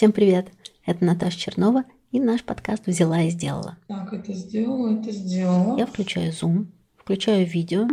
[0.00, 0.48] Всем привет!
[0.86, 3.76] Это Наташа Чернова и наш подкаст «Взяла и сделала».
[3.86, 5.78] Так, это сделала, это сделала.
[5.78, 7.86] Я включаю Zoom, включаю видео,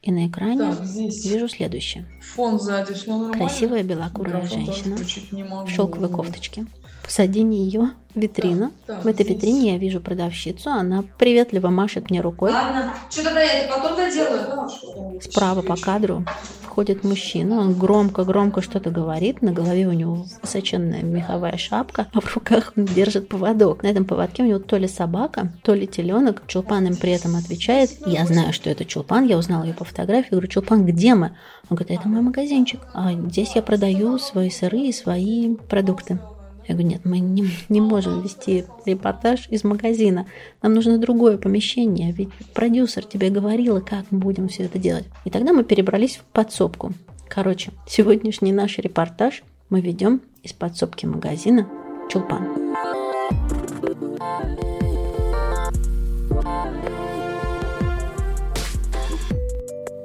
[0.00, 2.06] и на экране Так, здесь вижу следующее.
[2.22, 3.34] фон сзади, все нормально?
[3.34, 6.64] Красивая белокурая тоже женщина в шелковой кофточке.
[7.02, 8.72] Посадине ее витрину.
[8.86, 9.36] Так, так, в этой здесь.
[9.36, 10.70] витрине я вижу продавщицу.
[10.70, 12.52] Она приветливо машет мне рукой.
[12.52, 14.40] Ладно, что тогда я это потом доделаю?
[14.46, 15.20] Да?
[15.20, 16.24] Справа по кадру
[16.72, 22.34] входит мужчина, он громко-громко что-то говорит, на голове у него высоченная меховая шапка, а в
[22.34, 23.82] руках он держит поводок.
[23.82, 26.42] На этом поводке у него то ли собака, то ли теленок.
[26.46, 30.30] Чулпан им при этом отвечает, я знаю, что это Чулпан, я узнала ее по фотографии,
[30.30, 31.36] говорю, Чулпан, где мы?
[31.68, 36.20] Он говорит, это мой магазинчик, а здесь я продаю свои сыры и свои продукты.
[36.68, 40.26] Я говорю, нет, мы не, не можем вести репортаж из магазина.
[40.62, 42.12] Нам нужно другое помещение.
[42.12, 45.04] Ведь продюсер тебе говорила, как мы будем все это делать.
[45.24, 46.92] И тогда мы перебрались в подсобку.
[47.28, 51.66] Короче, сегодняшний наш репортаж мы ведем из подсобки магазина
[52.10, 52.46] Чулпан.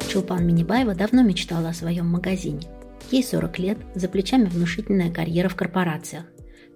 [0.10, 2.62] Чулпан Минибаева давно мечтала о своем магазине.
[3.12, 6.26] Ей 40 лет, за плечами внушительная карьера в корпорациях.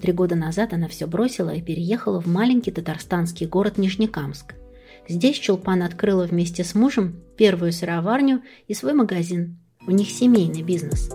[0.02, 4.56] Три года назад она все бросила и переехала в маленький татарстанский город Нижнекамск.
[5.08, 9.60] Здесь Чулпан открыла вместе с мужем первую сыроварню и свой магазин.
[9.86, 11.12] У них семейный бизнес.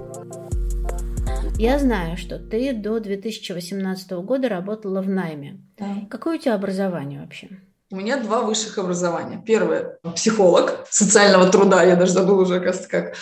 [1.59, 5.61] Я знаю, что ты до 2018 года работала в найме.
[5.77, 6.07] Да.
[6.09, 7.49] Какое у тебя образование вообще?
[7.91, 9.43] У меня два высших образования.
[9.45, 13.17] Первое– психолог социального труда, я даже забыла уже, оказывается, как.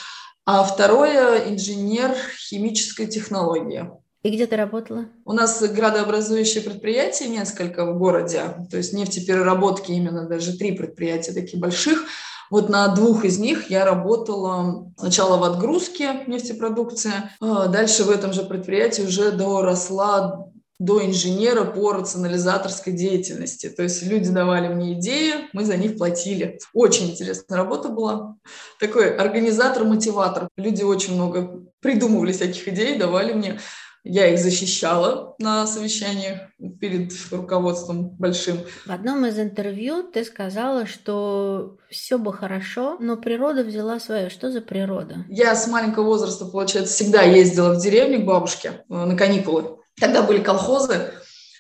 [0.45, 2.11] А второе– инженер
[2.51, 3.91] химической технологии.
[4.25, 5.05] И где ты работала?
[5.27, 11.61] У нас градообразующее предприятие несколько в городе, то есть нефтепереработки именно даже три предприятия таких
[11.61, 12.05] больших.
[12.51, 18.33] Вот на двух из них я работала сначала в отгрузке нефтепродукции, а дальше в этом
[18.33, 20.47] же предприятии уже доросла
[20.79, 23.69] до инженера по рационализаторской деятельности.
[23.69, 26.59] То есть люди давали мне идеи, мы за них платили.
[26.73, 28.37] Очень интересная работа была.
[28.81, 30.49] Такой организатор-мотиватор.
[30.57, 33.61] Люди очень много придумывали всяких идей, давали мне.
[34.05, 36.41] Я их защищала на совещаниях
[36.79, 38.59] перед руководством большим.
[38.85, 44.29] В одном из интервью ты сказала, что все бы хорошо, но природа взяла свое.
[44.29, 45.25] Что за природа?
[45.31, 49.79] Я с маленького возраста, получается, всегда ездила в деревню к бабушке э, на каникулы.
[49.99, 51.11] Тогда были колхозы.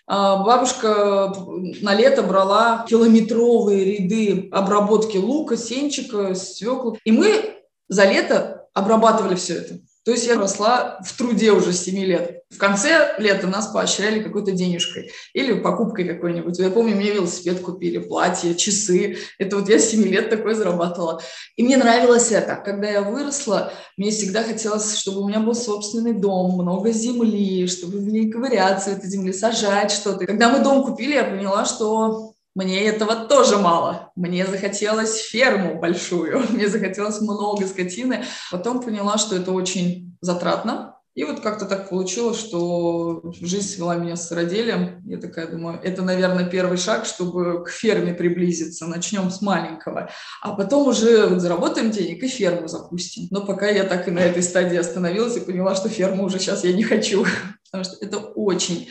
[0.06, 1.32] А Бабушка
[1.80, 6.98] на лето брала километровые ряды обработки лука, сенчика, свеклы.
[7.04, 7.54] И мы
[7.88, 9.78] за лето обрабатывали все это.
[10.04, 12.42] То есть я росла в труде уже с 7 лет.
[12.50, 16.58] В конце лета нас поощряли какой-то денежкой или покупкой какой-нибудь.
[16.58, 19.16] Я помню, мне велосипед купили, платье, часы.
[19.38, 21.22] Это вот я с 7 лет такое зарабатывала.
[21.56, 22.56] И мне нравилось это.
[22.56, 27.98] Когда я выросла, мне всегда хотелось, чтобы у меня был собственный дом, много земли, чтобы
[27.98, 30.26] в ней ковыряться в этой земле, сажать что-то.
[30.26, 34.12] Когда мы дом купили, я поняла, что мне этого тоже мало.
[34.14, 38.24] Мне захотелось ферму большую, мне захотелось много скотины.
[38.50, 40.94] Потом поняла, что это очень затратно.
[41.14, 45.00] И вот как-то так получилось, что жизнь свела меня с сыроделием.
[45.06, 48.86] Я такая думаю, это, наверное, первый шаг, чтобы к ферме приблизиться.
[48.86, 50.10] Начнем с маленького.
[50.42, 53.28] А потом уже заработаем денег и ферму запустим.
[53.30, 56.64] Но пока я так и на этой стадии остановилась и поняла, что ферму уже сейчас
[56.64, 57.24] я не хочу.
[57.70, 58.88] Потому что это очень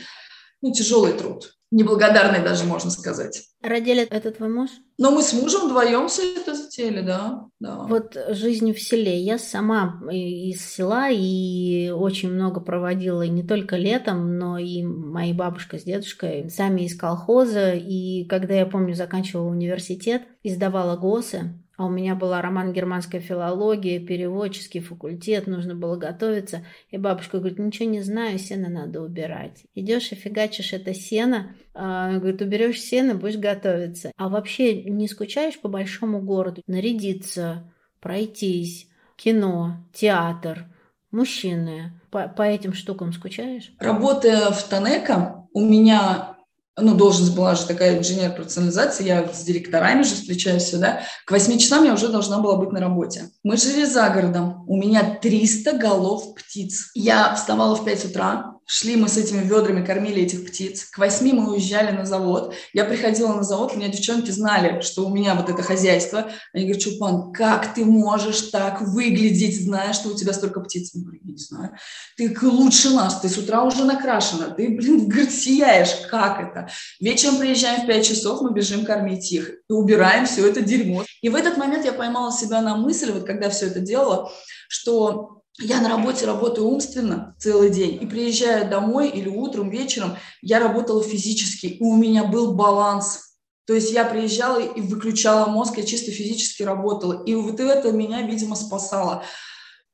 [0.62, 1.54] ну, тяжелый труд.
[1.74, 3.48] Неблагодарный даже, можно сказать.
[3.60, 4.70] Родили это твой муж?
[4.96, 7.46] Но мы с мужем вдвоем все это затеяли, да.
[7.58, 7.78] да.
[7.88, 9.20] Вот жизнь в селе.
[9.20, 15.34] Я сама из села и очень много проводила и не только летом, но и моя
[15.34, 17.74] бабушка с дедушкой сами из колхоза.
[17.74, 23.98] И когда я помню, заканчивала университет, издавала ГОСы, а у меня была роман германская филология,
[23.98, 26.64] переводческий факультет, нужно было готовиться.
[26.90, 29.64] И бабушка говорит, ничего не знаю, сено надо убирать.
[29.74, 34.12] Идешь и фигачишь это сено, а, говорит, уберешь сено, будешь готовиться.
[34.16, 36.62] А вообще не скучаешь по большому городу?
[36.66, 37.64] Нарядиться,
[38.00, 40.66] пройтись, кино, театр,
[41.10, 42.00] мужчины.
[42.10, 43.72] По, по этим штукам скучаешь?
[43.80, 46.33] Работая в Танека, у меня
[46.76, 51.02] ну, должность была же такая инженер персонализации, я с директорами же встречаюсь сюда.
[51.24, 53.30] К 8 часам я уже должна была быть на работе.
[53.42, 56.90] Мы жили за городом, у меня 300 голов птиц.
[56.94, 60.84] Я вставала в 5 утра, шли мы с этими ведрами, кормили этих птиц.
[60.84, 62.54] К 8 мы уезжали на завод.
[62.72, 66.30] Я приходила на завод, у меня девчонки знали, что у меня вот это хозяйство.
[66.52, 70.92] Они говорят, Чупан, как ты можешь так выглядеть, зная, что у тебя столько птиц?
[70.94, 71.76] Я говорю, не знаю.
[72.16, 75.94] Ты лучше нас, ты с утра уже накрашена, ты, блин, говорит, сияешь.
[76.10, 76.68] Как это?
[77.00, 81.04] Вечером приезжаем в 5 часов, мы бежим кормить их и убираем все это дерьмо.
[81.20, 84.30] И в этот момент я поймала себя на мысль, вот когда все это делала,
[84.68, 90.58] что я на работе работаю умственно целый день, и приезжая домой или утром, вечером, я
[90.58, 93.36] работала физически, и у меня был баланс.
[93.66, 97.22] То есть я приезжала и выключала мозг, я чисто физически работала.
[97.24, 99.24] И вот это меня, видимо, спасало.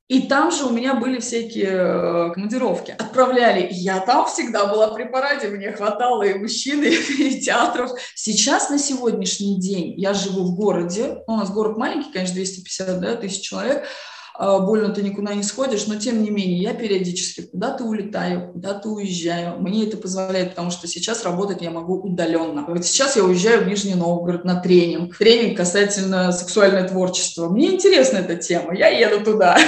[0.08, 2.96] И там же у меня были всякие э, командировки.
[2.98, 3.68] Отправляли.
[3.70, 7.92] Я там всегда была при параде, мне хватало и мужчин, и театров.
[8.16, 11.18] Сейчас, на сегодняшний день, я живу в городе.
[11.28, 13.86] У нас город маленький, конечно, 250 да, тысяч человек.
[14.42, 18.88] А, больно ты никуда не сходишь, но тем не менее я периодически куда-то улетаю, куда-то
[18.88, 19.60] уезжаю.
[19.60, 22.64] Мне это позволяет, потому что сейчас работать я могу удаленно.
[22.66, 25.14] Вот сейчас я уезжаю в Нижний Новгород на тренинг.
[25.18, 27.50] Тренинг касательно сексуального творчества.
[27.50, 29.58] Мне интересна эта тема, я еду туда.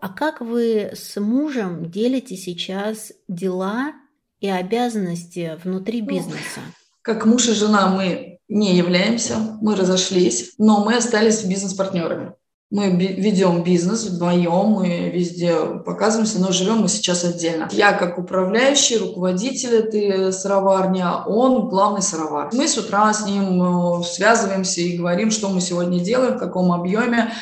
[0.00, 3.92] А как вы с мужем делите сейчас дела
[4.40, 6.60] и обязанности внутри ну, бизнеса?
[7.02, 12.32] Как муж и жена мы не являемся, мы разошлись, но мы остались бизнес-партнерами.
[12.72, 17.68] Мы ведем бизнес вдвоем, мы везде показываемся, но живем мы сейчас отдельно.
[17.72, 22.50] Я как управляющий, руководитель этой сыроварни, а он главный сыровар.
[22.52, 26.70] Мы с утра с ним э, связываемся и говорим, что мы сегодня делаем, в каком
[26.70, 27.32] объеме,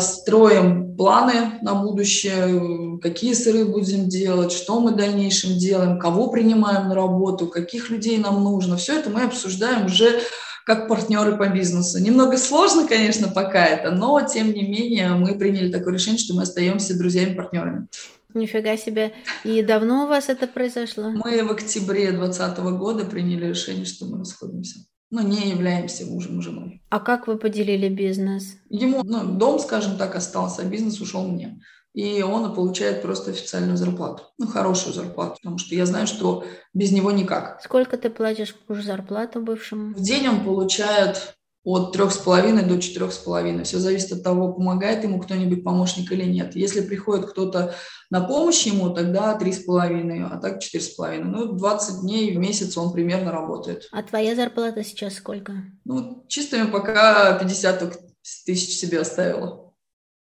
[0.00, 6.88] строим планы на будущее, какие сыры будем делать, что мы в дальнейшем делаем, кого принимаем
[6.88, 8.76] на работу, каких людей нам нужно.
[8.76, 10.20] Все это мы обсуждаем уже
[10.66, 11.98] как партнеры по бизнесу.
[11.98, 16.42] Немного сложно, конечно, пока это, но тем не менее мы приняли такое решение, что мы
[16.42, 17.86] остаемся друзьями-партнерами.
[18.34, 19.12] Нифига себе.
[19.42, 21.10] И давно у вас это произошло?
[21.10, 26.42] Мы в октябре 2020 года приняли решение, что мы расходимся но не являемся мужем и
[26.42, 26.82] женой.
[26.88, 28.56] А как вы поделили бизнес?
[28.68, 31.60] Ему ну, дом, скажем так, остался, а бизнес ушел мне.
[31.92, 34.22] И он получает просто официальную зарплату.
[34.38, 37.60] Ну, хорошую зарплату, потому что я знаю, что без него никак.
[37.62, 39.94] Сколько ты платишь мужу зарплату бывшему?
[39.94, 43.64] В день он получает от трех с половиной до четырех с половиной.
[43.64, 46.56] Все зависит от того, помогает ему кто-нибудь помощник или нет.
[46.56, 47.74] Если приходит кто-то
[48.08, 51.30] на помощь ему, тогда три с половиной, а так четыре с половиной.
[51.30, 53.88] Ну, 20 дней в месяц он примерно работает.
[53.92, 55.52] А твоя зарплата сейчас сколько?
[55.84, 57.98] Ну, чистыми пока 50
[58.46, 59.74] тысяч себе оставила.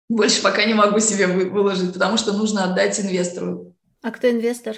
[0.10, 3.76] Больше пока не могу себе выложить, потому что нужно отдать инвестору.
[4.02, 4.78] А кто инвестор?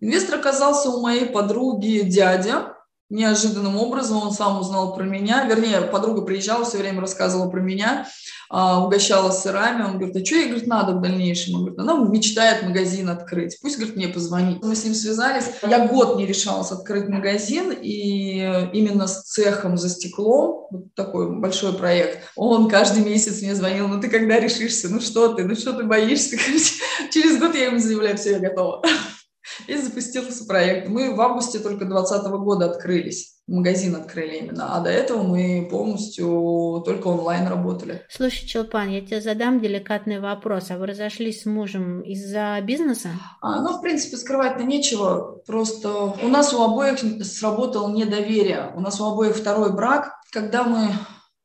[0.00, 2.75] Инвестор оказался у моей подруги дядя,
[3.08, 5.44] неожиданным образом он сам узнал про меня.
[5.46, 8.06] Вернее, подруга приезжала, все время рассказывала про меня,
[8.48, 9.84] а, угощала сырами.
[9.84, 11.54] Он говорит, а что ей говорит, надо в дальнейшем?
[11.54, 13.58] Он говорит, она мечтает магазин открыть.
[13.60, 14.62] Пусть, говорит, мне позвонит.
[14.62, 15.50] Мы с ним связались.
[15.62, 21.72] Я год не решалась открыть магазин, и именно с цехом за стеклом, вот такой большой
[21.74, 24.88] проект, он каждый месяц мне звонил, ну ты когда решишься?
[24.88, 25.44] Ну что ты?
[25.44, 26.36] Ну что ты боишься?
[27.12, 28.82] Через год я ему заявляю, все, я готова
[29.66, 30.88] и запустился проект.
[30.88, 33.36] Мы в августе только 2020 года открылись.
[33.46, 38.02] Магазин открыли именно, а до этого мы полностью только онлайн работали.
[38.10, 40.72] Слушай, Челпан, я тебе задам деликатный вопрос.
[40.72, 43.10] А вы разошлись с мужем из-за бизнеса?
[43.40, 45.40] А, ну, в принципе, скрывать-то нечего.
[45.46, 48.72] Просто у нас у обоих сработало недоверие.
[48.74, 50.12] У нас у обоих второй брак.
[50.32, 50.88] Когда мы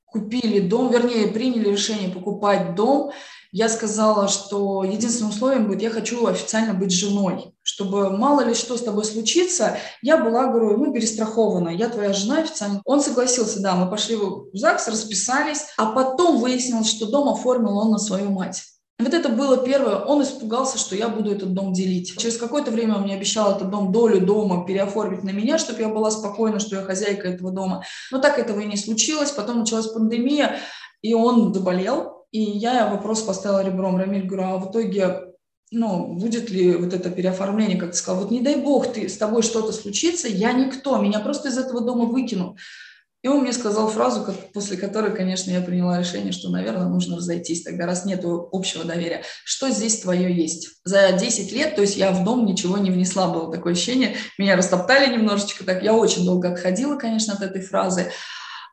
[0.05, 3.11] купили дом, вернее, приняли решение покупать дом,
[3.51, 8.77] я сказала, что единственным условием будет, я хочу официально быть женой, чтобы мало ли что
[8.77, 12.81] с тобой случится, я была, говорю, ну, перестрахована, я твоя жена официально.
[12.86, 17.92] Он согласился, да, мы пошли в ЗАГС, расписались, а потом выяснилось, что дом оформил он
[17.92, 18.63] на свою мать.
[19.03, 19.95] Вот это было первое.
[19.98, 22.15] Он испугался, что я буду этот дом делить.
[22.18, 25.89] Через какое-то время он мне обещал этот дом, долю дома переоформить на меня, чтобы я
[25.89, 27.84] была спокойна, что я хозяйка этого дома.
[28.12, 29.31] Но так этого и не случилось.
[29.31, 30.60] Потом началась пандемия,
[31.01, 32.20] и он заболел.
[32.31, 33.97] И я вопрос поставила ребром.
[33.97, 35.31] Рамиль, говорю, а в итоге
[35.71, 39.17] ну, будет ли вот это переоформление, как ты сказал, вот не дай бог, ты, с
[39.17, 42.57] тобой что-то случится, я никто, меня просто из этого дома выкинут.
[43.23, 47.17] И он мне сказал фразу, как, после которой, конечно, я приняла решение, что, наверное, нужно
[47.17, 49.23] разойтись тогда, раз нет общего доверия.
[49.45, 50.79] Что здесь твое есть?
[50.83, 54.15] За 10 лет, то есть я в дом ничего не внесла, было такое ощущение.
[54.39, 55.83] Меня растоптали немножечко так.
[55.83, 58.11] Я очень долго отходила, конечно, от этой фразы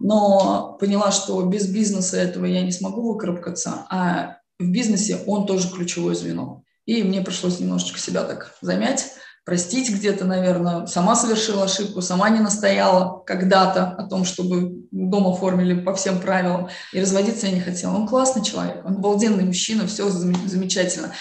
[0.00, 5.68] но поняла, что без бизнеса этого я не смогу выкарабкаться, а в бизнесе он тоже
[5.70, 6.62] ключевое звено.
[6.86, 9.12] И мне пришлось немножечко себя так замять,
[9.44, 10.86] простить где-то, наверное.
[10.86, 16.68] Сама совершила ошибку, сама не настояла когда-то о том, чтобы дом оформили по всем правилам.
[16.92, 17.94] И разводиться я не хотела.
[17.94, 21.12] Он классный человек, он обалденный мужчина, все замечательно.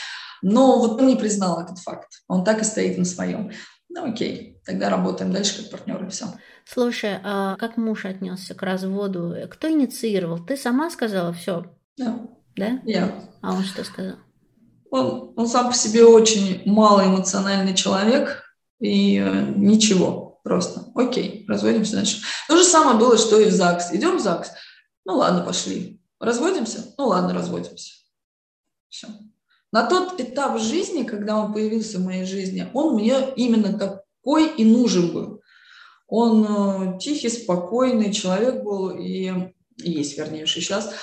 [0.42, 2.10] Но вот он не признал этот факт.
[2.28, 3.52] Он так и стоит на своем.
[3.90, 6.26] Ну окей, тогда работаем дальше как партнеры, все.
[6.78, 9.34] Слушай, а как муж отнесся к разводу?
[9.50, 10.38] Кто инициировал?
[10.46, 11.66] Ты сама сказала все?
[11.98, 12.20] Да.
[12.56, 12.80] Да?
[12.86, 13.28] Я.
[13.42, 14.18] А он что сказал?
[14.92, 18.44] Он, он сам по себе очень малоэмоциональный человек
[18.80, 22.22] и э, ничего, просто окей, разводимся дальше.
[22.48, 23.94] То же самое было, что и в ЗАГС.
[23.94, 24.52] Идем в ЗАГС?
[25.06, 26.00] Ну ладно, пошли.
[26.20, 26.94] разводимся?
[27.00, 27.94] Ну ладно, разводимся.
[28.88, 29.08] Все.
[29.72, 34.64] На тот этап жизни, когда он появился в моей жизни, он мне именно такой и
[34.64, 35.42] нужен был.
[36.08, 40.94] Он э, тихий, спокойный человек был, и, есть, вернее, сейчас.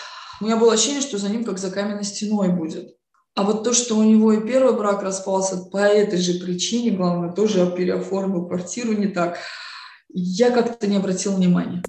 [0.40, 2.96] У меня было ощущение, что за ним как за каменной стеной будет.
[3.34, 7.32] А вот то, что у него и первый брак распался по этой же причине, главное,
[7.32, 9.38] тоже переоформил квартиру не так,
[10.08, 11.82] я как-то не обратил внимания.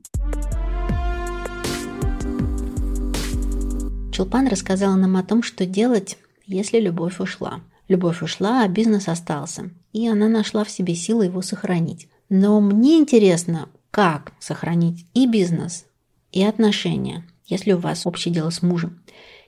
[4.11, 6.17] Чулпан рассказала нам о том, что делать,
[6.47, 7.61] если любовь ушла.
[7.87, 9.69] Любовь ушла, а бизнес остался.
[9.93, 12.07] И она нашла в себе силы его сохранить.
[12.29, 15.85] Но мне интересно, как сохранить и бизнес,
[16.31, 19.01] и отношения, если у вас общее дело с мужем.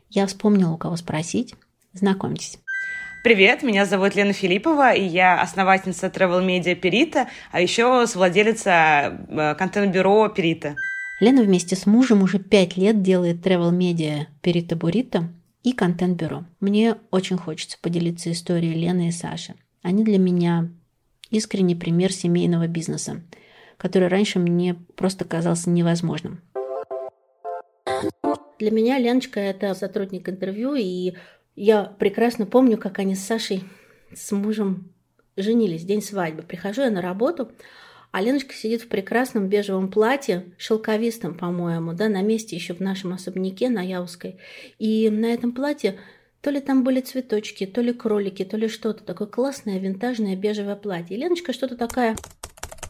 [0.09, 1.55] Я вспомнила, у кого спросить.
[1.93, 2.59] Знакомьтесь.
[3.23, 9.55] Привет, меня зовут Лена Филиппова, и я основательница Travel Media Перита, а еще совладелица э,
[9.55, 10.75] контент-бюро Перита.
[11.19, 15.29] Лена вместе с мужем уже пять лет делает Travel Media Перита Бурита
[15.63, 16.45] и контент-бюро.
[16.59, 19.55] Мне очень хочется поделиться историей Лены и Саши.
[19.81, 20.69] Они для меня
[21.29, 23.21] искренний пример семейного бизнеса,
[23.77, 26.41] который раньше мне просто казался невозможным.
[28.59, 31.13] Для меня Леночка– это сотрудник интервью, и
[31.55, 33.63] я прекрасно помню, как они с Сашей,
[34.13, 34.91] с мужем
[35.35, 36.41] женились, день свадьбы.
[36.41, 37.51] Прихожу я на работу,
[38.11, 43.13] а Леночка сидит в прекрасном бежевом платье, шелковистом, по-моему, да, на месте еще в нашем
[43.13, 44.39] особняке на Яузской.
[44.79, 45.99] И на этом платье
[46.47, 49.03] то ли там были цветочки, то ли кролики, то ли что-то.
[49.03, 51.17] Такое классное винтажное бежевое платье.
[51.17, 52.15] И Леночка что-то такая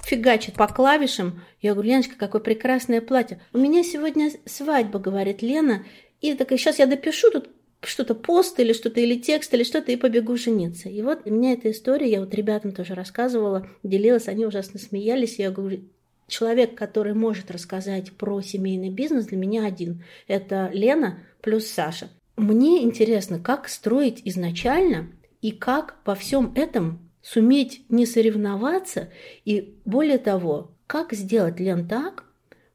[0.06, 1.42] фигачит по клавишам.
[1.60, 3.42] Я говорю, Леночка, какое прекрасное платье.
[3.54, 5.84] У меня сегодня свадьба, говорит Лена.
[6.22, 7.50] И такая, сейчас я допишу тут
[7.82, 10.88] что-то пост или что-то, или текст, или что-то, и побегу жениться.
[10.88, 15.40] И вот у меня эта история, я вот ребятам тоже рассказывала, делилась, они ужасно смеялись.
[15.40, 15.80] Я говорю,
[16.28, 20.04] человек, который может рассказать про семейный бизнес, для меня один.
[20.28, 22.12] Это Лена плюс Саша.
[22.38, 25.08] Мне интересно, как строить изначально
[25.42, 29.10] и как во всем этом суметь не соревноваться
[29.44, 32.26] и, более того, как сделать, Лен, так,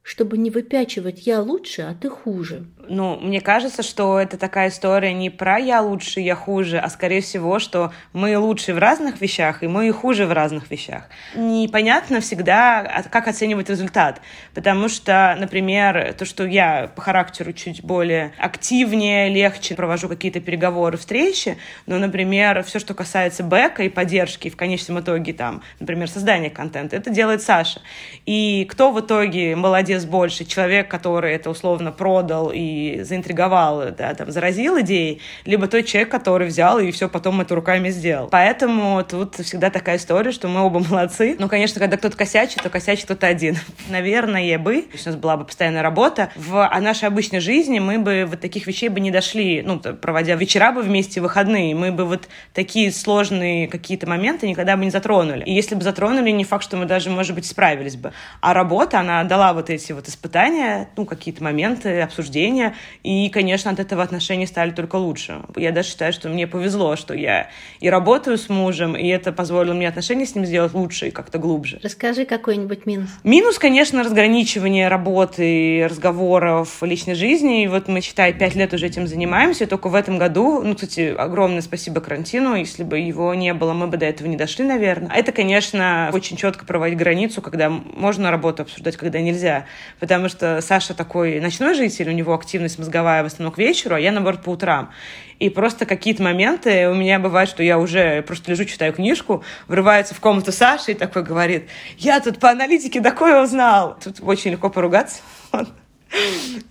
[0.03, 2.65] чтобы не выпячивать «я лучше, а ты хуже».
[2.89, 7.21] Ну, мне кажется, что это такая история не про «я лучше, я хуже», а скорее
[7.21, 11.07] всего, что мы лучше в разных вещах, и мы хуже в разных вещах.
[11.35, 14.19] Непонятно всегда, как оценивать результат,
[14.53, 20.97] потому что, например, то, что я по характеру чуть более активнее, легче провожу какие-то переговоры,
[20.97, 26.49] встречи, но, например, все, что касается бэка и поддержки, в конечном итоге, там, например, создания
[26.49, 27.81] контента, это делает Саша.
[28.25, 34.13] И кто в итоге молодец молодец больше, человек, который это условно продал и заинтриговал, да,
[34.13, 38.29] там, заразил идеей, либо тот человек, который взял и все потом это руками сделал.
[38.29, 41.35] Поэтому тут всегда такая история, что мы оба молодцы.
[41.39, 43.57] Ну, конечно, когда кто-то косячит, то косячит кто-то один.
[43.89, 48.39] Наверное, бы, у нас была бы постоянная работа, в нашей обычной жизни мы бы вот
[48.39, 52.91] таких вещей бы не дошли, ну, проводя вечера бы вместе, выходные, мы бы вот такие
[52.91, 55.43] сложные какие-то моменты никогда бы не затронули.
[55.43, 58.13] И если бы затронули, не факт, что мы даже, может быть, справились бы.
[58.41, 63.71] А работа, она дала вот эти эти вот испытания, ну, какие-то моменты, обсуждения, и, конечно,
[63.71, 65.41] от этого отношения стали только лучше.
[65.55, 67.49] Я даже считаю, что мне повезло, что я
[67.79, 71.37] и работаю с мужем, и это позволило мне отношения с ним сделать лучше и как-то
[71.37, 71.79] глубже.
[71.83, 73.09] Расскажи какой-нибудь минус.
[73.23, 77.63] Минус, конечно, разграничивание работы, разговоров, личной жизни.
[77.63, 81.13] И вот мы, считай, пять лет уже этим занимаемся, только в этом году, ну, кстати,
[81.17, 85.11] огромное спасибо карантину, если бы его не было, мы бы до этого не дошли, наверное.
[85.11, 89.65] А это, конечно, очень четко проводить границу, когда можно работу обсуждать, когда нельзя
[89.99, 93.99] потому что Саша такой ночной житель, у него активность мозговая в основном к вечеру, а
[93.99, 94.91] я, наоборот, по утрам.
[95.39, 100.15] И просто какие-то моменты у меня бывает, что я уже просто лежу, читаю книжку, врывается
[100.15, 103.97] в комнату Саши и такой говорит, я тут по аналитике такое узнал.
[104.03, 105.21] Тут очень легко поругаться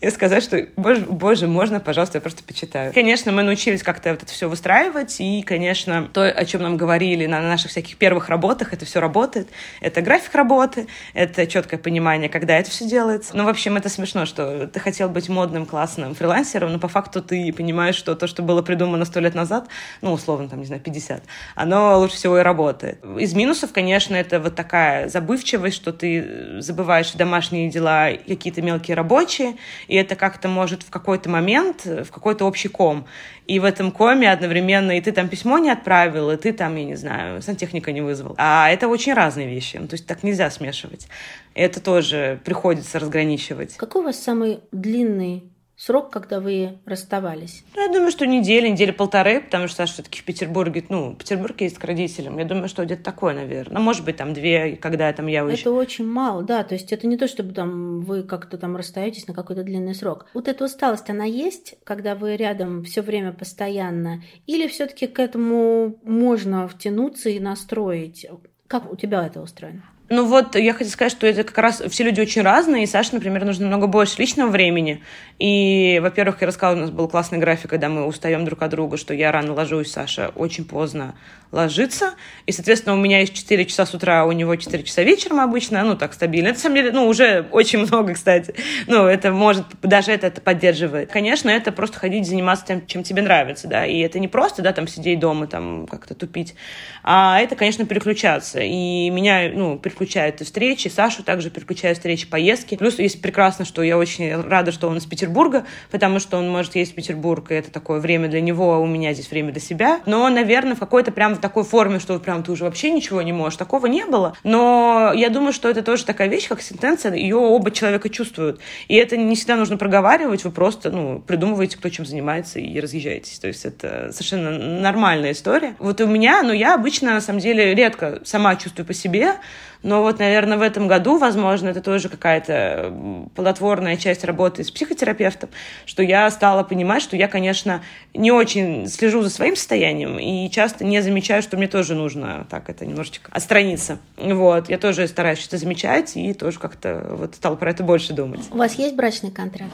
[0.01, 2.93] и сказать, что, боже, боже, можно, пожалуйста, я просто почитаю.
[2.93, 7.27] Конечно, мы научились как-то вот это все выстраивать, и, конечно, то, о чем нам говорили
[7.27, 9.49] на наших всяких первых работах, это все работает.
[9.81, 13.37] Это график работы, это четкое понимание, когда это все делается.
[13.37, 17.23] Ну, в общем, это смешно, что ты хотел быть модным, классным фрилансером, но по факту
[17.23, 19.69] ты понимаешь, что то, что было придумано сто лет назад,
[20.01, 21.23] ну, условно, там, не знаю, 50,
[21.55, 23.05] оно лучше всего и работает.
[23.19, 29.32] Из минусов, конечно, это вот такая забывчивость, что ты забываешь домашние дела, какие-то мелкие рабочие,
[29.33, 29.57] рабочие,
[29.89, 33.07] и это как-то может в какой-то момент, в какой-то общий ком.
[33.47, 36.85] И в этом коме одновременно и ты там письмо не отправил, и ты там, я
[36.85, 38.35] не знаю, сантехника не вызвал.
[38.39, 39.79] А это очень разные вещи.
[39.79, 41.09] Ну, то есть так нельзя смешивать.
[41.55, 43.77] Это тоже приходится разграничивать.
[43.77, 45.43] Какой у вас самый длинный
[45.83, 47.65] срок, когда вы расставались?
[47.75, 51.61] Ну, я думаю, что неделя, недели полторы, потому что Саша все-таки в Петербурге, ну, Петербург
[51.61, 52.39] есть к родителям.
[52.39, 53.79] Я думаю, что где-то такое, наверное.
[53.79, 55.61] Ну, может быть, там две, когда там я уезжаю.
[55.61, 56.63] Это очень мало, да.
[56.63, 60.27] То есть это не то, чтобы там вы как-то там расстаетесь на какой-то длинный срок.
[60.35, 64.23] Вот эта усталость, она есть, когда вы рядом все время постоянно?
[64.47, 68.27] Или все-таки к этому можно втянуться и настроить?
[68.69, 69.83] Как у тебя это устроено?
[70.15, 73.15] Ну вот, я хотела сказать, что это как раз все люди очень разные, и Саше,
[73.15, 75.03] например, нужно много больше личного времени.
[75.39, 78.99] И, во-первых, я рассказала, у нас был классный график, когда мы устаем друг от друга,
[78.99, 81.15] что я рано ложусь, Саша очень поздно
[81.53, 82.15] ложится.
[82.47, 85.85] И, соответственно, у меня есть 4 часа с утра, у него 4 часа вечером обычно,
[85.85, 86.49] ну, так стабильно.
[86.49, 88.55] Это, на самом деле, ну, уже очень много, кстати.
[88.87, 91.13] Ну, это может, даже это, это поддерживает.
[91.13, 93.87] Конечно, это просто ходить, заниматься тем, чем тебе нравится, да.
[93.87, 96.55] И это не просто, да, там, сидеть дома, там, как-то тупить,
[97.03, 98.61] а это, конечно, переключаться.
[98.61, 102.77] И меня, ну, переключают и встречи, Сашу также переключают встречи, поездки.
[102.77, 106.77] Плюс есть прекрасно, что я очень рада, что он из Петербурга, потому что он может
[106.77, 109.61] ездить в Петербург, и это такое время для него, а у меня здесь время для
[109.61, 110.01] себя.
[110.07, 113.59] Но, наверное, в какой-то прям такой форме, что прям ты уже вообще ничего не можешь.
[113.59, 114.35] Такого не было.
[114.45, 118.61] Но я думаю, что это тоже такая вещь, как сентенция, ее оба человека чувствуют.
[118.89, 123.39] И это не всегда нужно проговаривать, вы просто, ну, придумываете, кто чем занимается, и разъезжаетесь.
[123.39, 125.77] То есть это совершенно нормальная история.
[125.79, 129.35] Вот у меня, ну, я обычно, на самом деле, редко сама чувствую по себе,
[129.83, 135.51] но вот, наверное, в этом году, возможно, это тоже какая-то плодотворная часть работы с психотерапевтом,
[135.87, 137.83] что я стала понимать, что я, конечно,
[138.15, 142.69] не очень слежу за своим состоянием и часто не замечаю, что мне тоже нужно так
[142.69, 143.99] это немножечко отстраниться.
[144.17, 144.69] Вот.
[144.69, 148.43] Я тоже стараюсь это замечать и тоже как-то вот стала про это больше думать.
[148.51, 149.73] У вас есть брачный контракт?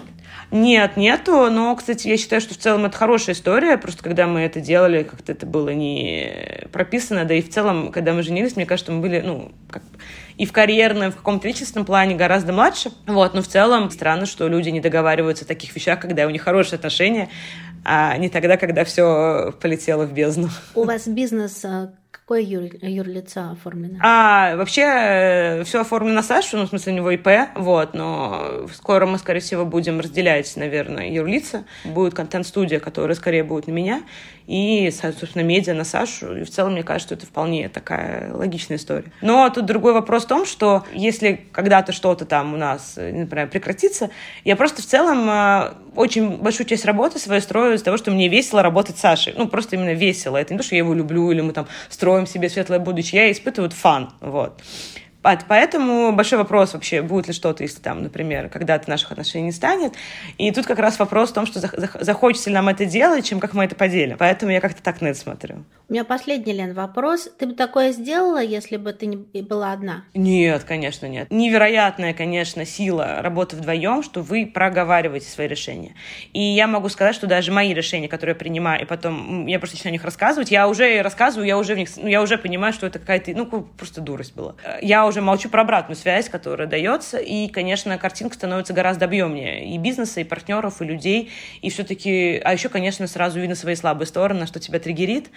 [0.50, 4.40] Нет, нету, но, кстати, я считаю, что в целом это хорошая история, просто когда мы
[4.40, 8.64] это делали, как-то это было не прописано, да и в целом, когда мы женились, мне
[8.64, 9.82] кажется, мы были, ну, как
[10.38, 12.90] и в карьерном, в каком-то личностном плане гораздо младше.
[13.06, 16.42] Вот, но в целом странно, что люди не договариваются о таких вещах, когда у них
[16.42, 17.28] хорошие отношения,
[17.84, 20.48] а не тогда, когда все полетело в бездну.
[20.74, 21.88] У вас бизнес э,
[22.28, 24.00] Какое юр, юрлица оформлено?
[24.02, 29.06] А, вообще э, все оформлено Сашу, ну, в смысле, у него ИП, вот, но скоро
[29.06, 31.64] мы, скорее всего, будем разделять, наверное, юрлица.
[31.86, 34.02] Будет контент-студия, которая скорее будет на меня,
[34.46, 36.38] и, собственно, медиа на Сашу.
[36.38, 39.12] И в целом, мне кажется, это вполне такая логичная история.
[39.22, 43.48] Но тут другой вопрос в том, что если когда-то что-то там у нас, э, например,
[43.48, 44.10] прекратится,
[44.44, 48.28] я просто в целом э, очень большую часть работы своей строю из того, что мне
[48.28, 49.34] весело работать с Сашей.
[49.36, 50.36] Ну, просто именно весело.
[50.36, 53.26] Это не то, что я его люблю, или мы там строим строим себе светлое будущее,
[53.26, 54.60] я испытываю фан, вот.
[55.48, 59.94] Поэтому большой вопрос вообще, будет ли что-то, если там, например, когда-то наших отношений не станет.
[60.38, 63.54] И тут как раз вопрос в том, что захочется ли нам это делать, чем как
[63.54, 64.16] мы это поделим.
[64.18, 65.64] Поэтому я как-то так на это смотрю.
[65.88, 67.28] У меня последний, Лен, вопрос.
[67.38, 70.04] Ты бы такое сделала, если бы ты не была одна?
[70.14, 71.28] Нет, конечно, нет.
[71.30, 75.94] Невероятная, конечно, сила работы вдвоем, что вы проговариваете свои решения.
[76.34, 79.76] И я могу сказать, что даже мои решения, которые я принимаю, и потом я просто
[79.76, 82.72] начинаю о них рассказывать, я уже рассказываю, я уже в них, ну, я уже понимаю,
[82.72, 84.54] что это какая-то, ну, просто дурость была.
[84.82, 89.78] Я уже молчу про обратную связь, которая дается, и, конечно, картинка становится гораздо объемнее и
[89.78, 91.30] бизнеса, и партнеров, и людей,
[91.62, 95.30] и все-таки, а еще, конечно, сразу видно свои слабые стороны, что тебя триггерит,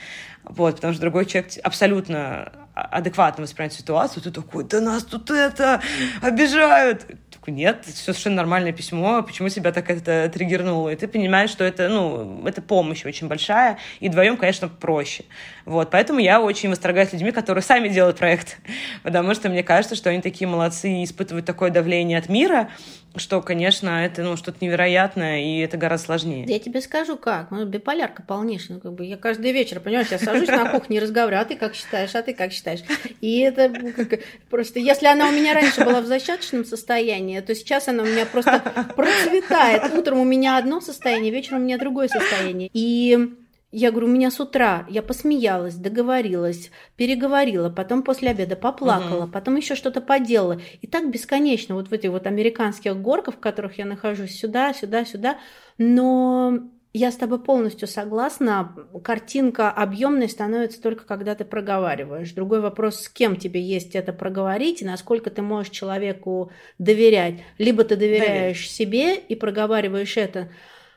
[0.44, 5.82] вот, потому что другой человек абсолютно адекватно воспринимает ситуацию, ты такой, да нас тут это
[6.22, 7.06] обижают.
[7.42, 10.90] Такой, нет, это совершенно нормальное письмо, почему тебя так это триггернуло?
[10.90, 15.24] И ты понимаешь, что это, ну, это помощь очень большая, и вдвоем, конечно, проще.
[15.66, 18.60] Вот, поэтому я очень восторгаюсь людьми, которые сами делают проект,
[19.04, 22.70] потому что мне кажется, что они такие молодцы и испытывают такое давление от мира,
[23.16, 26.46] что, конечно, это ну, что-то невероятное, и это гораздо сложнее.
[26.48, 27.52] Я тебе скажу как.
[27.52, 28.76] Ну, биполярка полнейшая.
[28.76, 31.56] Ну, как бы я каждый вечер, понимаешь, я сажусь на кухне и разговариваю, а ты
[31.56, 32.82] как считаешь, а ты как считаешь.
[33.20, 37.88] И это как, просто, если она у меня раньше была в зачаточном состоянии, то сейчас
[37.88, 38.60] она у меня просто
[38.96, 39.94] процветает.
[39.94, 42.70] Утром у меня одно состояние, вечером у меня другое состояние.
[42.74, 43.36] И
[43.72, 49.32] я говорю, у меня с утра я посмеялась, договорилась, переговорила, потом после обеда поплакала, угу.
[49.32, 50.60] потом еще что-то поделала.
[50.82, 55.06] И так бесконечно, вот в этих вот американских горках, в которых я нахожусь, сюда, сюда,
[55.06, 55.38] сюда.
[55.78, 56.60] Но
[56.94, 58.76] я с тобой полностью согласна.
[59.04, 62.34] Картинка объемной становится только когда ты проговариваешь.
[62.34, 67.36] Другой вопрос, с кем тебе есть это проговорить и насколько ты можешь человеку доверять.
[67.58, 68.70] Либо ты доверяешь Доверь.
[68.70, 70.50] себе и проговариваешь это.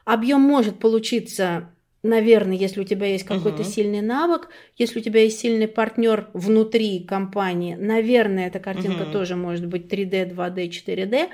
[0.05, 1.71] Объем может получиться
[2.05, 3.69] наверное, если у тебя есть какой-то угу.
[3.69, 9.13] сильный навык, если у тебя есть сильный партнер внутри компании, наверное, эта картинка угу.
[9.13, 11.29] тоже может быть 3D, 2D, 4D,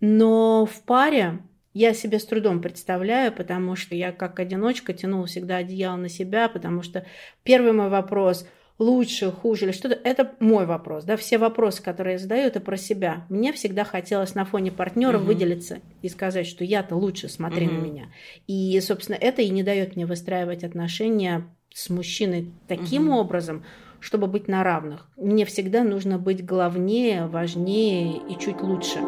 [0.00, 1.38] но в паре
[1.72, 6.48] я себе с трудом представляю, потому что я как одиночка тянула всегда одеяло на себя,
[6.48, 7.06] потому что
[7.44, 11.04] первый мой вопрос– лучше, хуже или что-то, это мой вопрос.
[11.04, 11.16] Да?
[11.16, 13.26] Все вопросы, которые я задаю, это про себя.
[13.28, 15.26] Мне всегда хотелось на фоне партнера угу.
[15.26, 17.74] выделиться и сказать, что я-то лучше, смотри угу.
[17.74, 18.06] на меня.
[18.46, 23.18] И, собственно, это и не дает мне выстраивать отношения с мужчиной таким угу.
[23.18, 23.64] образом,
[24.00, 25.08] чтобы быть на равных.
[25.16, 28.98] Мне всегда нужно быть главнее, важнее и чуть лучше.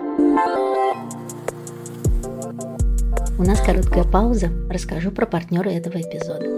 [3.38, 4.48] У нас короткая пауза.
[4.70, 6.55] Расскажу про партнера этого эпизода.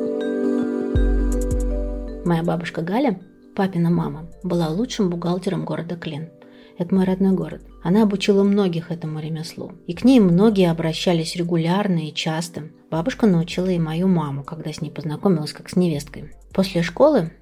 [2.29, 3.19] Моя бабушка Галя,
[3.57, 6.29] папина мама, была лучшим бухгалтером города Клин.
[6.77, 7.63] Это мой родной город.
[7.83, 9.73] Она обучила многих этому ремеслу.
[9.87, 12.65] И к ней многие обращались регулярно и часто.
[12.91, 16.35] Бабушка научила и мою маму, когда с ней познакомилась как с невесткой.
[16.53, 17.33] После школы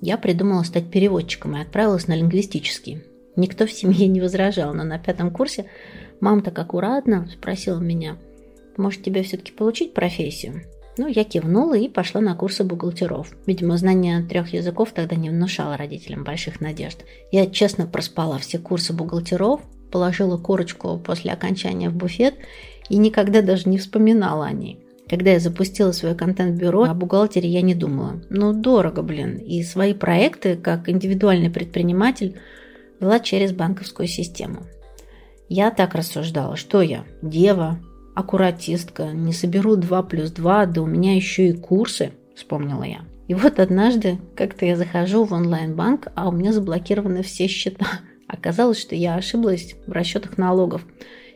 [0.00, 3.02] я придумала стать переводчиком и отправилась на лингвистический.
[3.36, 5.66] Никто в семье не возражал, но на пятом курсе
[6.22, 8.16] мама так аккуратно спросила меня,
[8.78, 10.62] может тебе все-таки получить профессию?
[11.00, 13.34] Ну, я кивнула и пошла на курсы бухгалтеров.
[13.46, 17.06] Видимо, знание трех языков тогда не внушало родителям больших надежд.
[17.32, 22.34] Я честно проспала все курсы бухгалтеров, положила корочку после окончания в буфет
[22.90, 24.78] и никогда даже не вспоминала о ней.
[25.08, 28.20] Когда я запустила свое контент-бюро, о бухгалтере я не думала.
[28.28, 29.38] Ну, дорого, блин.
[29.38, 32.38] И свои проекты, как индивидуальный предприниматель,
[33.00, 34.66] вела через банковскую систему.
[35.48, 37.80] Я так рассуждала, что я, дева,
[38.20, 43.00] аккуратистка, не соберу 2 плюс 2, да у меня еще и курсы, вспомнила я.
[43.28, 47.86] И вот однажды как-то я захожу в онлайн-банк, а у меня заблокированы все счета.
[48.26, 50.84] Оказалось, что я ошиблась в расчетах налогов,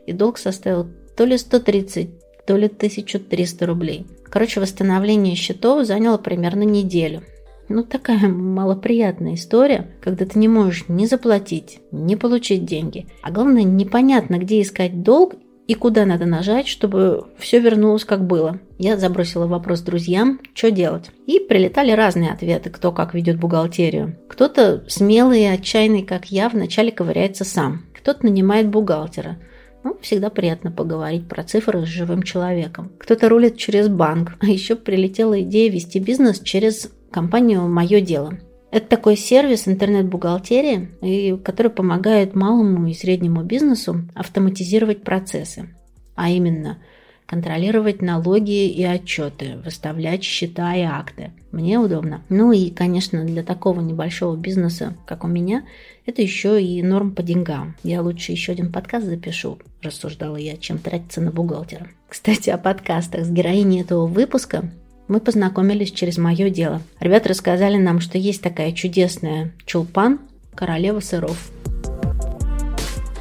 [0.06, 4.06] и долг составил то ли 130, то ли 1300 рублей.
[4.24, 7.22] Короче, восстановление счетов заняло примерно неделю.
[7.68, 13.06] Ну, такая малоприятная история, когда ты не можешь ни заплатить, ни получить деньги.
[13.22, 15.34] А главное, непонятно, где искать долг
[15.66, 18.58] и куда надо нажать, чтобы все вернулось как было.
[18.78, 21.10] Я забросила вопрос друзьям, что делать.
[21.26, 24.16] И прилетали разные ответы, кто как ведет бухгалтерию.
[24.28, 27.86] Кто-то смелый и отчаянный, как я, вначале ковыряется сам.
[27.94, 29.38] Кто-то нанимает бухгалтера–
[29.84, 32.90] ну, всегда приятно поговорить про цифры с живым человеком.
[32.98, 38.38] Кто-то рулит через банк, а еще прилетела идея вести бизнес через компанию «Мое дело».
[38.74, 45.68] Это такой сервис интернет-бухгалтерии, который помогает малому и среднему бизнесу автоматизировать процессы.
[46.16, 46.78] А именно–
[47.26, 51.30] контролировать налоги и отчеты, выставлять счета и акты.
[51.52, 52.22] Мне удобно.
[52.28, 55.64] Ну и, конечно, для такого небольшого бизнеса, как у меня,
[56.04, 57.76] это еще и норм по деньгам.
[57.84, 61.88] Я лучше еще один подкаст запишу, рассуждала я, чем тратиться на бухгалтера.
[62.08, 63.24] Кстати, о подкастах.
[63.24, 64.70] С героиней этого выпуска
[65.08, 66.80] мы познакомились через мое дело.
[67.00, 70.20] Ребята рассказали нам, что есть такая чудесная чулпан,
[70.54, 71.50] королева сыров.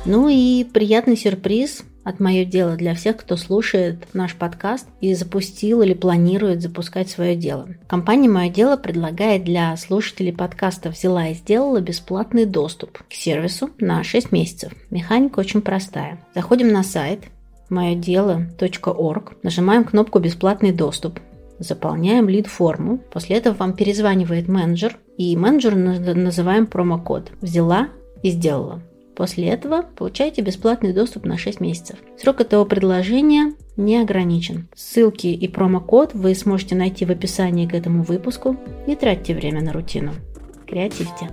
[0.05, 5.81] Ну и приятный сюрприз от «Мое дело» для всех, кто слушает наш подкаст и запустил
[5.81, 7.69] или планирует запускать свое дело.
[7.87, 14.03] Компания «Мое дело» предлагает для слушателей подкаста «Взяла и сделала» бесплатный доступ к сервису на
[14.03, 14.73] 6 месяцев.
[14.89, 16.19] Механика очень простая.
[16.35, 17.21] Заходим на сайт
[17.69, 21.19] моедело.орг, нажимаем кнопку «Бесплатный доступ»,
[21.63, 22.99] заполняем лид-форму.
[23.11, 27.89] После этого вам перезванивает менеджер, и менеджеру называем промокод «Взяла
[28.21, 28.81] и сделала».
[29.15, 31.97] После этого получаете бесплатный доступ на 6 месяцев.
[32.17, 34.67] Срок этого предложения не ограничен.
[34.75, 38.57] Ссылки и промокод вы сможете найти в описании к этому выпуску.
[38.87, 40.13] Не тратьте время на рутину.
[40.65, 41.29] Креативьте.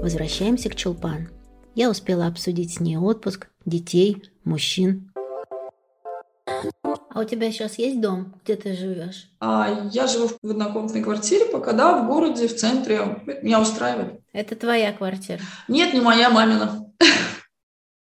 [0.00, 1.28] Возвращаемся к Чулпан.
[1.74, 5.10] Я успела обсудить с ней отпуск, детей, мужчин,
[7.14, 9.28] а у тебя сейчас есть дом, где ты живешь?
[9.38, 13.22] А, я живу в однокомнатной квартире, пока да, в городе, в центре.
[13.40, 14.20] Меня устраивает.
[14.32, 15.40] Это твоя квартира?
[15.68, 16.92] Нет, не моя, мамина.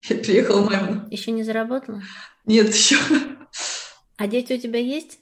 [0.07, 1.09] Я приехала мамина.
[1.11, 2.03] Еще не заработала?
[2.45, 2.97] Нет, еще.
[4.19, 5.19] А дети у тебя есть?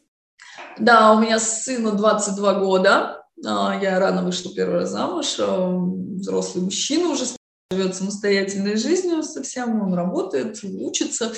[0.78, 3.22] Да, у меня сыну 22 года.
[3.46, 5.36] А, я рано вышла первый раз замуж.
[5.38, 5.70] А,
[6.16, 7.26] взрослый мужчина уже
[7.70, 9.82] живет самостоятельной жизнью совсем.
[9.82, 11.32] Он работает, учится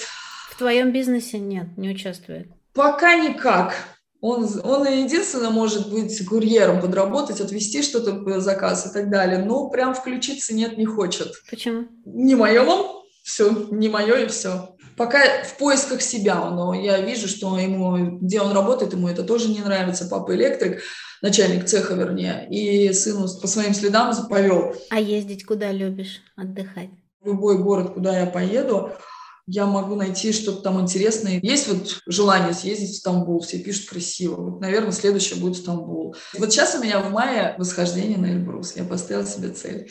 [0.60, 2.48] твоем бизнесе нет, не участвует?
[2.74, 3.74] Пока никак.
[4.20, 9.42] Он, он единственно может быть курьером, подработать, отвезти что-то заказ и так далее.
[9.42, 11.32] Но прям включиться нет, не хочет.
[11.48, 11.88] Почему?
[12.04, 14.69] Не мое вам, все, не мое и все.
[15.00, 19.48] Пока в поисках себя, но я вижу, что ему, где он работает, ему это тоже
[19.48, 20.04] не нравится.
[20.04, 20.82] Папа электрик,
[21.22, 24.74] начальник цеха, вернее, и сыну по своим следам повел.
[24.90, 26.90] А ездить куда любишь отдыхать?
[27.22, 28.92] В любой город, куда я поеду,
[29.46, 31.40] я могу найти что-то там интересное.
[31.42, 34.50] Есть вот желание съездить в Стамбул, все пишут красиво.
[34.50, 36.14] Вот, наверное, следующее будет Стамбул.
[36.36, 38.76] Вот сейчас у меня в мае восхождение на Эльбрус.
[38.76, 39.90] Я поставила себе цель.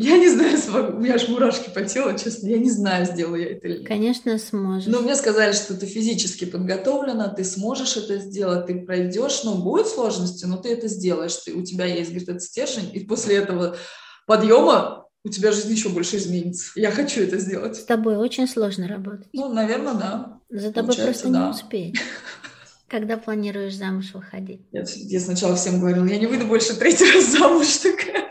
[0.00, 0.96] Я не знаю, смогу.
[0.96, 2.46] У меня аж мурашки по телу, честно.
[2.46, 3.88] Я не знаю, сделаю я это или нет.
[3.88, 4.86] Конечно, сможешь.
[4.86, 9.42] Но мне сказали, что ты физически подготовлена, ты сможешь это сделать, ты пройдешь.
[9.42, 11.34] Ну, будут сложности, но ты это сделаешь.
[11.34, 12.90] Ты, у тебя есть, говорит, этот стержень.
[12.94, 13.76] И после этого
[14.24, 16.70] подъема у тебя жизнь еще больше изменится.
[16.76, 17.74] Я хочу это сделать.
[17.74, 19.26] С тобой очень сложно работать.
[19.32, 20.40] Ну, наверное, да.
[20.48, 21.44] За тобой Получается, просто да.
[21.46, 21.98] не успеешь.
[22.86, 24.60] Когда планируешь замуж выходить?
[24.70, 28.27] Я, я сначала всем говорила, я не выйду больше третий раз замуж такая.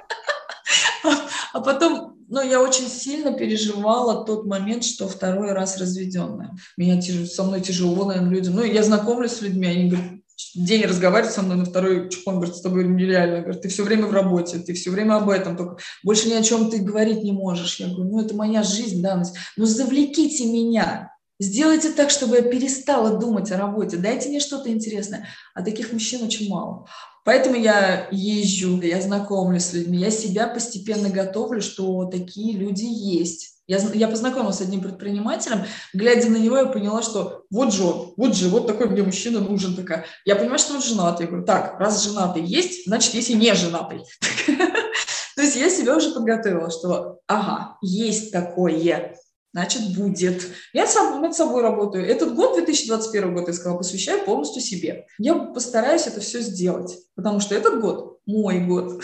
[1.57, 6.55] А, потом, ну, я очень сильно переживала тот момент, что второй раз разведенная.
[6.77, 8.53] Меня тяж- со мной тяжело, наверное, людям.
[8.53, 10.11] Ну, я знакомлюсь с людьми, они говорят,
[10.53, 13.41] день разговаривают со мной, на второй чупон говорит, с тобой нереально.
[13.41, 16.43] Говорит, ты все время в работе, ты все время об этом, только больше ни о
[16.43, 17.79] чем ты говорить не можешь.
[17.79, 19.23] Я говорю, ну, это моя жизнь, да,
[19.55, 21.06] ну, завлеките меня.
[21.39, 23.97] Сделайте так, чтобы я перестала думать о работе.
[23.97, 25.27] Дайте мне что-то интересное.
[25.53, 26.87] А таких мужчин очень мало.
[27.23, 33.57] Поэтому я езжу, я знакомлюсь с людьми, я себя постепенно готовлю, что такие люди есть.
[33.67, 38.13] Я, я познакомилась с одним предпринимателем, глядя на него, я поняла, что вот же он,
[38.15, 39.75] вот же, вот такой мне мужчина нужен.
[39.75, 40.05] Такая.
[40.23, 41.19] Я понимаю, что он женат.
[41.19, 44.03] Я говорю, так, раз женатый есть, значит, есть и не женатый.
[45.35, 49.17] То есть я себя уже подготовила, что, ага, есть такое,
[49.53, 50.47] значит, будет.
[50.73, 52.05] Я сам над собой работаю.
[52.05, 55.07] Этот год, 2021 год, я сказала, посвящаю полностью себе.
[55.17, 59.01] Я постараюсь это все сделать, потому что этот год мой год.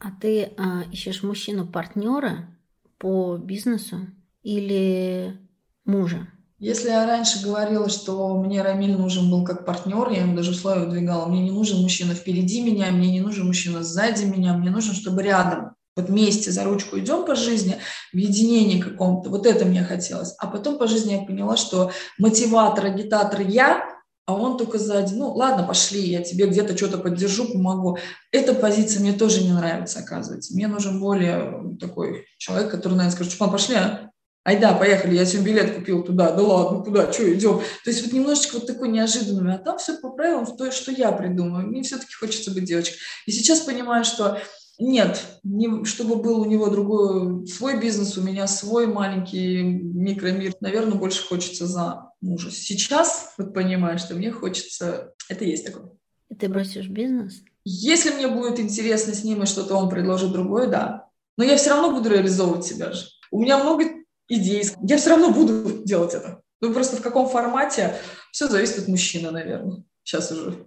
[0.00, 2.56] А ты а, ищешь мужчину-партнера
[2.96, 4.06] по бизнесу
[4.42, 5.38] или
[5.84, 6.28] мужа?
[6.58, 10.84] Если я раньше говорила, что мне Рамиль нужен был как партнер, я ему даже условия
[10.84, 14.94] выдвигала, мне не нужен мужчина впереди меня, мне не нужен мужчина сзади меня, мне нужен,
[14.94, 17.76] чтобы рядом, вместе за ручку идем по жизни,
[18.12, 20.34] в единении каком-то, вот это мне хотелось.
[20.38, 23.84] А потом по жизни я поняла, что мотиватор, агитатор я,
[24.26, 27.98] а он только сзади, ну ладно, пошли, я тебе где-то что-то поддержу, помогу.
[28.30, 30.54] Эта позиция мне тоже не нравится, оказывается.
[30.54, 34.10] Мне нужен более такой человек, который, наверное, скажет, Чупан, пошли, а?
[34.42, 37.60] Айда, поехали, я себе билет купил туда, да ладно, куда, что, идем.
[37.84, 41.12] То есть вот немножечко вот такой неожиданный, а там все по правилам, то, что я
[41.12, 41.66] придумаю.
[41.66, 42.98] Мне все-таки хочется быть девочкой.
[43.26, 44.40] И сейчас понимаю, что
[44.80, 50.54] нет, не, чтобы был у него другой, свой бизнес, у меня свой маленький микромир.
[50.60, 52.50] Наверное, больше хочется за мужа.
[52.50, 55.12] Сейчас вот понимаю, что мне хочется...
[55.28, 55.90] Это есть такое.
[56.30, 57.42] И ты бросишь бизнес?
[57.64, 61.08] Если мне будет интересно с ним и что-то он предложит другое, да.
[61.36, 63.06] Но я все равно буду реализовывать себя же.
[63.30, 63.84] У меня много
[64.28, 64.64] идей.
[64.82, 66.40] Я все равно буду делать это.
[66.62, 67.96] Ну, просто в каком формате,
[68.32, 69.84] все зависит от мужчины, наверное.
[70.04, 70.66] Сейчас уже.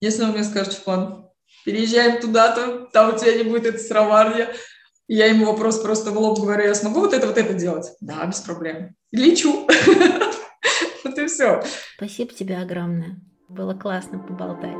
[0.00, 1.28] Если он мне скажет, Фан,
[1.64, 4.48] переезжаем туда-то, там у тебя не будет этой сыроварни,
[5.08, 7.92] и я ему вопрос просто в лоб говорю, я смогу вот это, вот это делать?
[8.00, 8.94] Да, без проблем.
[9.10, 9.68] Лечу.
[11.04, 11.60] Вот и все.
[11.96, 13.20] Спасибо тебе огромное.
[13.48, 14.78] Было классно поболтать.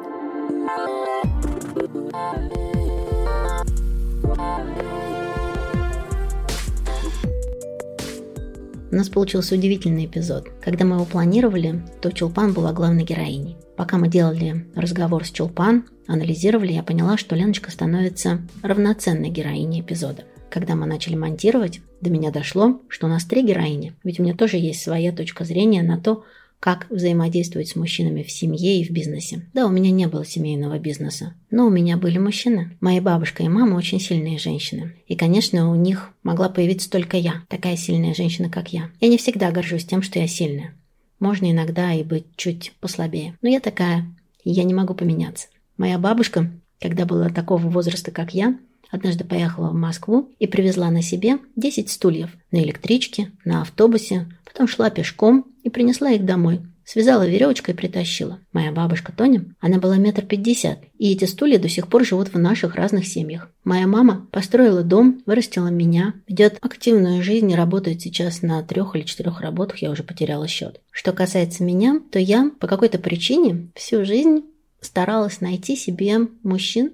[8.93, 10.51] У нас получился удивительный эпизод.
[10.61, 13.57] Когда мы его планировали, то Чулпан была главной героиней.
[13.75, 20.25] Пока мы делали разговор с Чулпан, анализировали, я поняла, что Леночка становится равноценной героиней эпизода.
[20.51, 23.95] Когда мы начали монтировать, до меня дошло, что у нас три героини.
[24.05, 26.25] Ведь у меня тоже есть своя точка зрения на то,
[26.63, 29.45] как взаимодействовать с мужчинами в семье и в бизнесе.
[29.53, 32.77] Да, у меня не было семейного бизнеса, но у меня были мужчины.
[32.81, 34.95] Моя бабушка и мама очень сильные женщины.
[35.09, 38.91] И, конечно, у них могла появиться только я, такая сильная женщина, как я.
[39.01, 40.73] Я не всегда горжусь тем, что я сильная.
[41.19, 43.37] Можно иногда и быть чуть послабее.
[43.43, 44.07] Но я такая,
[44.45, 45.49] я не могу поменяться.
[45.77, 46.49] Моя бабушка,
[46.81, 48.57] когда была такого возраста, как я,
[48.93, 54.69] однажды поехала в Москву и привезла на себе 10 стульев на электричке, на автобусе, потом
[54.69, 56.61] шла пешком и принесла их домой.
[56.85, 58.41] Связала веревочкой и притащила.
[58.53, 62.39] Моя бабушка Тоня, она была метр пятьдесят, и эти стулья до сих пор живут в
[62.39, 63.49] наших разных семьях.
[63.63, 69.05] Моя мама построила дом, вырастила меня, ведет активную жизнь и работает сейчас на трех или
[69.05, 70.81] четырех работах, я уже потеряла счет.
[70.91, 74.43] Что касается меня, то я по какой-то причине всю жизнь
[74.81, 76.93] старалась найти себе мужчин,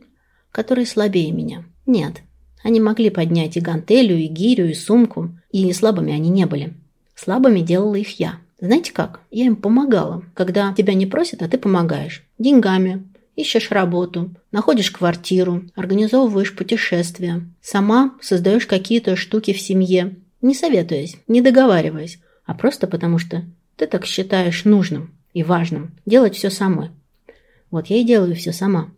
[0.53, 1.65] которые слабее меня.
[1.88, 2.22] Нет,
[2.62, 6.74] они могли поднять и гантелю, и гирю, и сумку, и слабыми они не были.
[7.14, 8.40] Слабыми делала их я.
[8.61, 9.20] Знаете как?
[9.31, 10.22] Я им помогала.
[10.35, 12.24] Когда тебя не просят, а ты помогаешь.
[12.38, 17.40] Деньгами, ищешь работу, находишь квартиру, организовываешь путешествия.
[17.62, 23.46] Сама создаешь какие-то штуки в семье, не советуясь, не договариваясь, а просто потому что
[23.77, 26.90] ты так считаешь нужным и важным делать все самой.
[27.70, 28.90] Вот я и делаю все сама.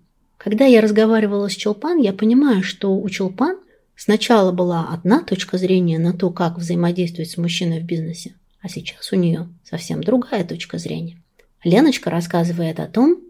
[0.42, 3.58] Когда я разговаривала с Чулпан, я понимаю, что у Чулпан
[3.94, 9.12] сначала была одна точка зрения на то, как взаимодействовать с мужчиной в бизнесе, а сейчас
[9.12, 11.22] у нее совсем другая точка зрения.
[11.62, 13.20] Леночка рассказывает о том,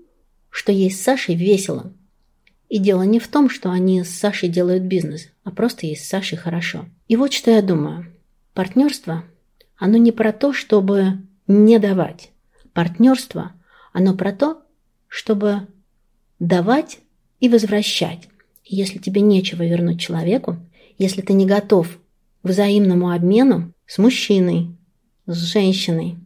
[0.50, 1.92] что ей с Сашей весело.
[2.68, 6.08] И дело не в том, что они с Сашей делают бизнес, а просто ей с
[6.08, 6.84] Сашей хорошо.
[7.08, 8.06] И вот что я думаю.
[8.54, 9.24] Партнерство,
[9.76, 11.14] оно не про то, чтобы
[11.48, 12.30] не давать.
[12.72, 13.52] Партнерство,
[13.92, 14.62] оно про то,
[15.08, 15.66] чтобы
[16.40, 16.98] давать
[17.38, 18.28] и возвращать.
[18.64, 20.56] Если тебе нечего вернуть человеку,
[20.98, 21.98] если ты не готов
[22.42, 24.76] к взаимному обмену с мужчиной,
[25.26, 26.16] с женщиной,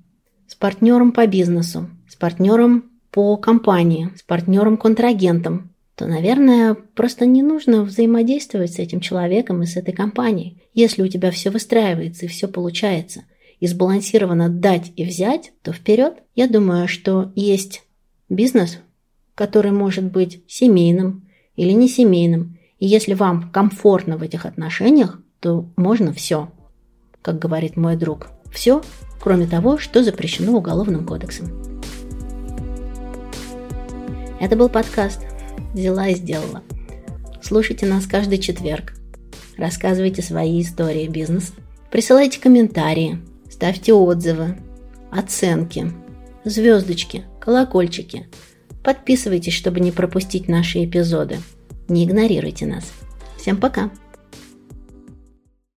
[0.47, 7.83] с партнером по бизнесу, с партнером по компании, с партнером-контрагентом, то, наверное, просто не нужно
[7.83, 10.61] взаимодействовать с этим человеком и с этой компанией.
[10.75, 13.25] Если у тебя все выстраивается и все получается,
[13.61, 16.15] и сбалансированно дать и взять, то вперед.
[16.35, 17.85] Я думаю, что есть
[18.29, 18.81] бизнес,
[19.35, 22.59] который может быть семейным или не семейным.
[22.79, 26.51] И если вам комфортно в этих отношениях, то можно все,
[27.23, 28.29] как говорит мой друг.
[28.53, 28.83] Все,
[29.21, 31.49] кроме того, что запрещено Уголовным кодексом.
[34.41, 35.23] Это был подкаст
[35.73, 36.63] «Взяла и сделала».
[37.43, 38.95] Слушайте нас каждый четверг.
[39.57, 41.53] Рассказывайте свои истории бизнеса.
[41.91, 43.19] Присылайте комментарии,
[43.51, 44.57] ставьте отзывы,
[45.11, 45.93] оценки,
[46.45, 48.27] звездочки, колокольчики.
[48.85, 51.39] Подписывайтесь, чтобы не пропустить наши эпизоды.
[51.89, 52.93] Не игнорируйте нас.
[53.39, 53.91] Всем пока!